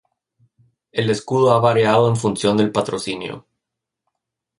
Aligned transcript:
El 0.91 1.11
escudo 1.11 1.51
ha 1.51 1.59
variado 1.59 2.09
en 2.09 2.15
función 2.15 2.57
del 2.57 2.71
patrocinio. 2.71 3.45